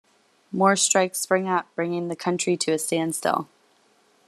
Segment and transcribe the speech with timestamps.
[0.51, 3.47] More strikes spring up, bringing the country to a standstill.